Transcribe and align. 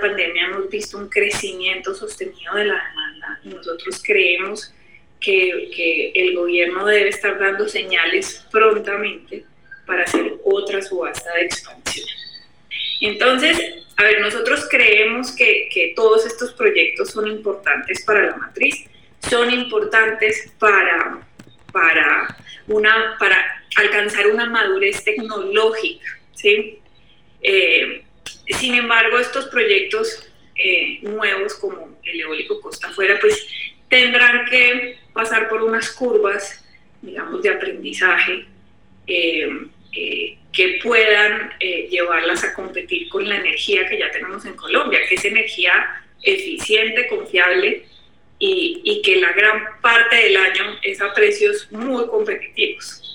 pandemia 0.00 0.46
hemos 0.46 0.68
visto 0.68 0.98
un 0.98 1.08
crecimiento 1.08 1.94
sostenido 1.94 2.54
de 2.54 2.64
la 2.64 2.74
demanda 2.74 3.40
nosotros 3.44 4.02
creemos 4.04 4.72
que, 5.20 5.70
que 5.74 6.12
el 6.14 6.36
gobierno 6.36 6.86
debe 6.86 7.08
estar 7.08 7.38
dando 7.38 7.68
señales 7.68 8.46
prontamente 8.50 9.44
para 9.86 10.02
hacer 10.02 10.34
otra 10.44 10.82
subasta 10.82 11.32
de 11.34 11.42
expansión. 11.42 12.06
Entonces, 13.00 13.58
a 13.96 14.02
ver, 14.02 14.20
nosotros 14.20 14.66
creemos 14.70 15.34
que, 15.34 15.68
que, 15.72 15.92
todos 15.94 16.26
estos 16.26 16.52
proyectos 16.52 17.10
son 17.10 17.28
importantes 17.28 18.04
para 18.04 18.26
la 18.26 18.36
matriz, 18.36 18.84
son 19.28 19.50
importantes 19.50 20.52
para, 20.58 21.26
para, 21.72 22.36
una, 22.66 23.16
para 23.18 23.64
alcanzar 23.76 24.26
una 24.28 24.46
madurez 24.46 25.02
tecnológica, 25.04 26.06
¿sí? 26.34 26.78
Eh, 27.42 27.95
sin 28.54 28.74
embargo, 28.74 29.18
estos 29.18 29.46
proyectos 29.46 30.28
eh, 30.56 30.98
nuevos 31.02 31.54
como 31.54 31.98
el 32.04 32.20
eólico 32.20 32.60
Costa 32.60 32.88
Afuera, 32.88 33.18
pues 33.20 33.46
tendrán 33.88 34.46
que 34.46 34.98
pasar 35.12 35.48
por 35.48 35.62
unas 35.62 35.90
curvas, 35.90 36.64
digamos, 37.02 37.42
de 37.42 37.50
aprendizaje 37.50 38.46
eh, 39.06 39.48
que 40.52 40.78
puedan 40.82 41.52
llevarlas 41.58 42.44
a 42.44 42.54
competir 42.54 43.08
con 43.08 43.26
la 43.28 43.36
energía 43.36 43.86
que 43.86 43.98
ya 43.98 44.10
tenemos 44.10 44.44
en 44.44 44.54
Colombia, 44.54 45.00
que 45.08 45.14
es 45.14 45.24
energía 45.24 46.02
eficiente, 46.22 47.06
confiable 47.08 47.84
y 48.38 49.02
que 49.02 49.16
la 49.16 49.32
gran 49.32 49.80
parte 49.80 50.16
del 50.16 50.36
año 50.36 50.78
es 50.82 51.00
a 51.00 51.14
precios 51.14 51.68
muy 51.70 52.06
competitivos. 52.08 53.05